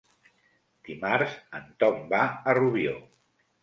[0.89, 3.01] Dimarts en Tom va a Rubió.